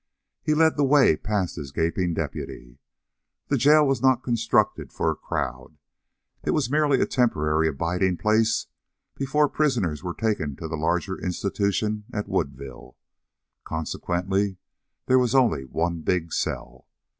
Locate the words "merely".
6.71-6.99